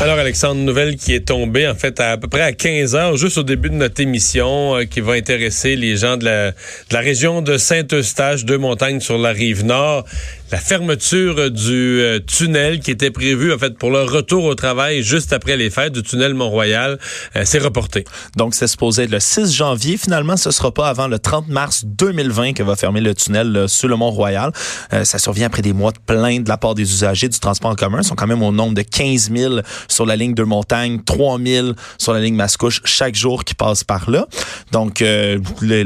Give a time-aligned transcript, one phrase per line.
[0.00, 3.36] Alors, Alexandre, nouvelle qui est tombée, en fait, à, peu près à 15 heures, juste
[3.36, 6.54] au début de notre émission, euh, qui va intéresser les gens de la, de
[6.92, 10.04] la région de Saint-Eustache, deux montagnes sur la rive nord
[10.50, 15.02] la fermeture du euh, tunnel qui était prévu en fait pour le retour au travail
[15.02, 16.98] juste après les fêtes du tunnel Mont-Royal
[17.36, 18.04] euh, s'est reporté.
[18.36, 19.96] Donc c'est supposé le 6 janvier.
[19.98, 23.88] Finalement, ce sera pas avant le 30 mars 2020 que va fermer le tunnel sur
[23.88, 24.52] le Mont-Royal.
[24.92, 27.70] Euh, ça survient après des mois de plaintes de la part des usagers du transport
[27.70, 27.98] en commun.
[28.00, 29.54] Ils sont quand même au nombre de 15 000
[29.88, 33.84] sur la ligne de montagne, 3 000 sur la ligne Mascouche chaque jour qui passe
[33.84, 34.26] par là.
[34.72, 35.84] Donc les, les,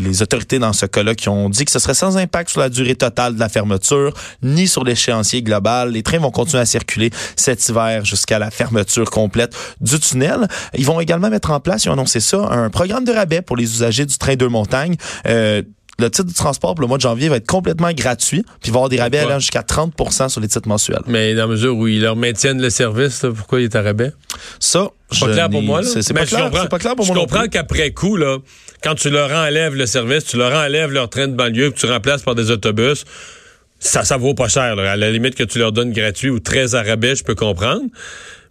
[0.00, 2.68] les autorités dans ce cas-là qui ont dit que ce serait sans impact sur la
[2.68, 3.95] durée totale de la fermeture
[4.42, 5.90] ni sur l'échéancier global.
[5.90, 10.48] Les trains vont continuer à circuler cet hiver jusqu'à la fermeture complète du tunnel.
[10.74, 13.56] Ils vont également mettre en place, ils ont annoncé ça, un programme de rabais pour
[13.56, 14.96] les usagers du train de montagne.
[15.26, 15.62] Euh,
[15.98, 18.70] le titre de transport pour le mois de janvier va être complètement gratuit, puis il
[18.70, 21.00] va y avoir des rabais allant jusqu'à 30% sur les titres mensuels.
[21.06, 24.12] Mais dans la mesure où ils leur maintiennent le service, pourquoi il est à rabais?
[24.60, 25.82] Ça, c'est pas clair pour moi.
[25.82, 27.14] C'est pas, clair, pas clair pour moi.
[27.14, 28.38] Je comprends qu'après coup, là,
[28.82, 31.86] quand tu leur enlèves le service, tu leur enlèves leur train de banlieue, que tu
[31.86, 33.04] remplaces par des autobus,
[33.78, 34.78] ça, ça vaut pas cher.
[34.78, 37.82] À la limite que tu leur donnes gratuit ou très à rabais, je peux comprendre.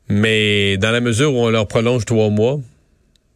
[0.08, 2.60] Mais dans la mesure où on leur prolonge trois mois,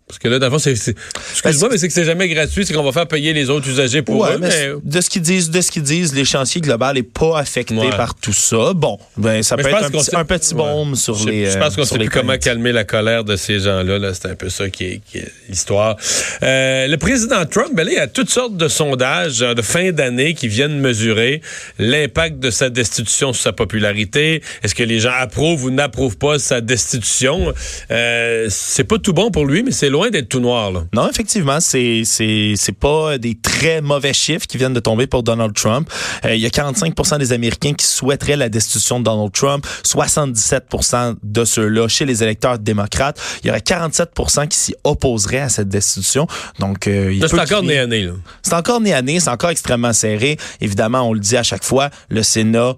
[0.10, 0.72] parce que là, d'abord, c'est.
[0.72, 4.02] Excuse-moi, mais c'est que c'est jamais gratuit, c'est qu'on va faire payer les autres usagers
[4.02, 4.40] pour eux.
[4.42, 4.72] Mais...
[4.84, 8.34] De ce qu'ils disent, de ce qu'ils disent, l'échéancier global n'est pas affecté par tout
[8.34, 8.74] ça.
[8.74, 11.52] Bon, ben ça peut être un petit, un petit, baume sur les.
[11.52, 14.00] Je pense qu'on euh, sait plus comment calmer la colère de ces gens-là.
[14.00, 15.02] -là, c'est un peu ça qui est,
[15.48, 15.96] l'histoire.
[16.42, 19.62] Euh, le président Trump, ben là, il y a toutes sortes de sondages euh, de
[19.62, 21.44] fin d'année qui viennent mesurer
[21.78, 24.42] l'impact de sa destitution sur sa popularité.
[24.64, 27.54] Est-ce que les gens approuvent ou n'approuvent pas sa destitution?
[27.92, 30.72] Euh, c'est pas tout bon pour lui, mais c'est loin d'être tout noir.
[30.72, 30.84] Là.
[30.94, 35.24] Non, effectivement, c'est c'est c'est pas des très mauvais chiffres qui viennent de tomber pour
[35.24, 35.90] Donald Trump.
[36.26, 41.16] Euh, il y a 45% des Américains qui souhaiteraient la destitution de Donald Trump, 77%
[41.22, 43.20] de ceux-là chez les électeurs démocrates.
[43.44, 46.28] Il y aurait 47% qui s'y opposeraient à cette destitution.
[46.60, 48.10] Donc, euh, c'est encore né à né.
[48.42, 50.38] C'est encore né à né, c'est encore extrêmement serré.
[50.62, 52.76] Évidemment, on le dit à chaque fois, le Sénat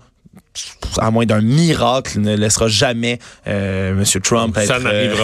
[0.97, 4.21] à moins d'un miracle, ne laissera jamais euh, M.
[4.21, 5.15] Trump être, euh,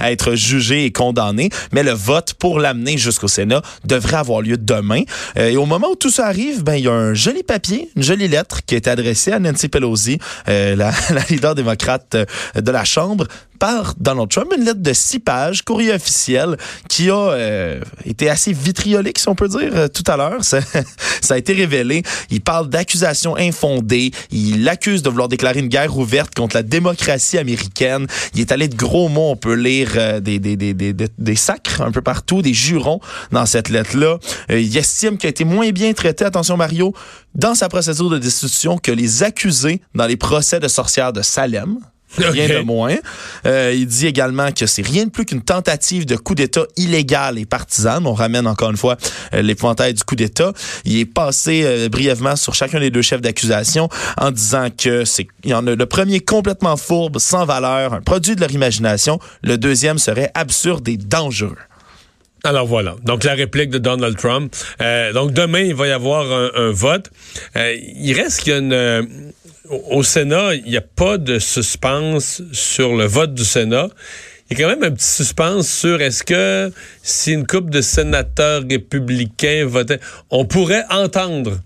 [0.00, 1.50] pas, être jugé et condamné.
[1.72, 5.02] Mais le vote pour l'amener jusqu'au Sénat devrait avoir lieu demain.
[5.38, 7.90] Euh, et au moment où tout ça arrive, ben il y a un joli papier,
[7.96, 10.18] une jolie lettre qui été adressée à Nancy Pelosi,
[10.48, 12.16] euh, la, la, leader démocrate
[12.54, 13.26] de la Chambre,
[13.62, 16.56] par Donald Trump, une lettre de six pages, courrier officiel,
[16.88, 20.42] qui a euh, été assez vitriolique, si on peut dire, euh, tout à l'heure.
[20.52, 20.58] Ça,
[21.20, 22.02] ça, a été révélé.
[22.30, 24.10] Il parle d'accusations infondées.
[24.32, 28.06] Il accuse de vouloir déclarer une guerre ouverte contre la démocratie américaine.
[28.34, 29.30] Il est allé de gros mots.
[29.30, 33.00] On peut lire euh, des, des, des, des, des sacres un peu partout, des jurons
[33.30, 34.18] dans cette lettre-là.
[34.50, 36.94] il estime qu'il a été moins bien traité, attention Mario,
[37.34, 41.78] dans sa procédure de destitution que les accusés dans les procès de sorcières de Salem.
[42.18, 42.96] Rien de moins.
[43.46, 47.38] Euh, il dit également que c'est rien de plus qu'une tentative de coup d'État illégal
[47.38, 48.04] et partisan.
[48.04, 48.96] On ramène encore une fois
[49.34, 50.52] euh, l'épouvantail du coup d'État.
[50.84, 55.26] Il est passé euh, brièvement sur chacun des deux chefs d'accusation en disant que c'est
[55.44, 59.18] il y en a le premier complètement fourbe, sans valeur, un produit de leur imagination.
[59.42, 61.56] Le deuxième serait absurde et dangereux.
[62.44, 64.52] Alors voilà, donc la réplique de Donald Trump.
[64.80, 67.08] Euh, donc demain, il va y avoir un, un vote.
[67.56, 69.31] Euh, il reste qu'il y a une
[69.72, 73.88] au Sénat, il n'y a pas de suspense sur le vote du Sénat.
[74.50, 76.70] Il y a quand même un petit suspense sur est-ce que
[77.02, 80.00] si une couple de sénateurs républicains votaient,
[80.30, 81.58] on pourrait entendre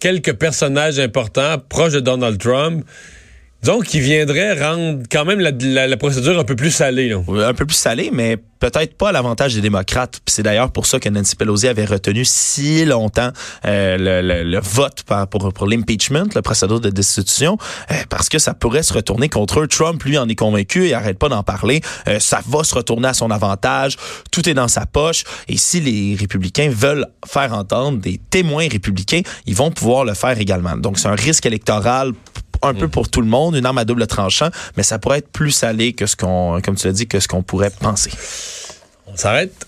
[0.00, 2.86] quelques personnages importants proches de Donald Trump
[3.62, 7.12] donc, qui viendrait rendre quand même la, procédure un peu plus salée.
[7.12, 10.20] Un peu plus salée, mais peut-être pas à l'avantage des démocrates.
[10.26, 13.30] C'est d'ailleurs pour ça que Nancy Pelosi avait retenu si longtemps
[13.66, 13.96] euh,
[14.44, 17.58] le, vote pour, pour l'impeachment, le procédure de destitution,
[17.90, 19.66] euh, parce que ça pourrait se retourner contre eux.
[19.66, 21.82] Trump, lui, en est convaincu et arrête pas d'en parler.
[22.08, 23.96] Euh, ça va se retourner à son avantage.
[24.30, 25.24] Tout est dans sa poche.
[25.48, 30.38] Et si les républicains veulent faire entendre des témoins républicains, ils vont pouvoir le faire
[30.38, 30.76] également.
[30.76, 32.12] Donc, c'est un risque électoral
[32.62, 32.90] un peu mm.
[32.90, 35.92] pour tout le monde, une arme à double tranchant, mais ça pourrait être plus salé
[35.92, 38.10] que ce qu'on, comme tu l'as dit, que ce qu'on pourrait penser.
[39.06, 39.66] On s'arrête.